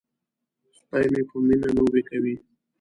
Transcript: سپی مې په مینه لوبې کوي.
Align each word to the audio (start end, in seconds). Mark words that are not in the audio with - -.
سپی 0.77 1.03
مې 1.11 1.21
په 1.29 1.35
مینه 1.47 1.69
لوبې 1.75 2.01
کوي. 2.09 2.35